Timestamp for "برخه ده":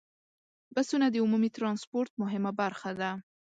2.61-3.11